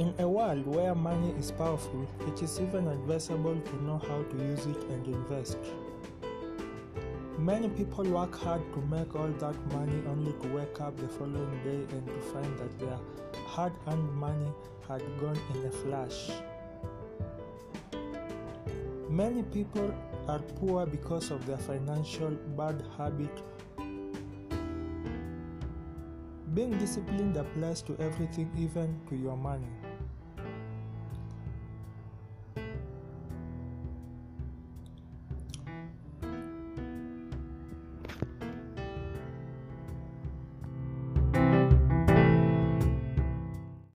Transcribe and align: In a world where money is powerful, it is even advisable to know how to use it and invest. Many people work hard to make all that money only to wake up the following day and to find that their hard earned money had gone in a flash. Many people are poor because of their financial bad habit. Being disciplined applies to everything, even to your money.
In 0.00 0.14
a 0.18 0.26
world 0.26 0.66
where 0.66 0.94
money 0.94 1.34
is 1.38 1.50
powerful, 1.50 2.08
it 2.26 2.42
is 2.42 2.58
even 2.58 2.88
advisable 2.88 3.60
to 3.60 3.84
know 3.84 3.98
how 3.98 4.22
to 4.22 4.36
use 4.46 4.64
it 4.64 4.82
and 4.84 5.06
invest. 5.06 5.58
Many 7.38 7.68
people 7.68 8.04
work 8.04 8.34
hard 8.34 8.62
to 8.72 8.80
make 8.80 9.14
all 9.14 9.28
that 9.28 9.58
money 9.74 10.02
only 10.08 10.32
to 10.40 10.48
wake 10.54 10.80
up 10.80 10.96
the 10.96 11.06
following 11.06 11.60
day 11.64 11.84
and 11.94 12.06
to 12.06 12.18
find 12.32 12.58
that 12.60 12.78
their 12.78 12.98
hard 13.44 13.74
earned 13.88 14.10
money 14.14 14.50
had 14.88 15.02
gone 15.20 15.38
in 15.52 15.66
a 15.66 15.70
flash. 15.70 16.30
Many 19.10 19.42
people 19.42 19.94
are 20.28 20.40
poor 20.60 20.86
because 20.86 21.30
of 21.30 21.44
their 21.44 21.58
financial 21.58 22.30
bad 22.56 22.82
habit. 22.96 23.42
Being 26.54 26.78
disciplined 26.78 27.36
applies 27.36 27.82
to 27.82 27.98
everything, 27.98 28.50
even 28.56 28.98
to 29.10 29.14
your 29.14 29.36
money. 29.36 29.68